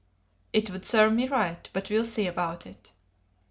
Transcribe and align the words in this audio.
"It 0.51 0.71
would 0.71 0.83
serve 0.83 1.13
me 1.13 1.27
right; 1.27 1.69
but 1.73 1.91
we'll 1.91 2.05
see 2.05 2.25
about 2.25 2.65
it." 2.65 2.91